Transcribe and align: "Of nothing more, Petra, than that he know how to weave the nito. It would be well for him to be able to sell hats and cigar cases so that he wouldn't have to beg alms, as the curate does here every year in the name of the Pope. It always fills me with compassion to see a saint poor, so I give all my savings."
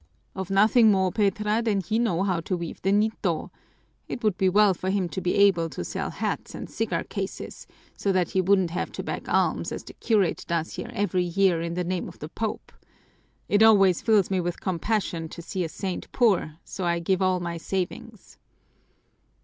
"Of 0.33 0.49
nothing 0.49 0.89
more, 0.89 1.11
Petra, 1.11 1.61
than 1.61 1.77
that 1.77 1.85
he 1.85 1.99
know 1.99 2.23
how 2.23 2.39
to 2.39 2.57
weave 2.57 2.81
the 2.81 2.91
nito. 2.91 3.51
It 4.07 4.23
would 4.23 4.35
be 4.35 4.49
well 4.49 4.73
for 4.73 4.89
him 4.89 5.07
to 5.09 5.21
be 5.21 5.35
able 5.35 5.69
to 5.69 5.83
sell 5.83 6.09
hats 6.09 6.55
and 6.55 6.67
cigar 6.67 7.03
cases 7.03 7.67
so 7.95 8.11
that 8.11 8.31
he 8.31 8.41
wouldn't 8.41 8.71
have 8.71 8.91
to 8.93 9.03
beg 9.03 9.29
alms, 9.29 9.71
as 9.71 9.83
the 9.83 9.93
curate 9.93 10.43
does 10.47 10.73
here 10.73 10.89
every 10.91 11.25
year 11.25 11.61
in 11.61 11.75
the 11.75 11.83
name 11.83 12.07
of 12.07 12.17
the 12.17 12.29
Pope. 12.29 12.71
It 13.47 13.61
always 13.61 14.01
fills 14.01 14.31
me 14.31 14.41
with 14.41 14.59
compassion 14.59 15.29
to 15.29 15.41
see 15.43 15.63
a 15.63 15.69
saint 15.69 16.11
poor, 16.11 16.55
so 16.65 16.83
I 16.83 16.97
give 16.97 17.21
all 17.21 17.39
my 17.39 17.57
savings." 17.57 18.39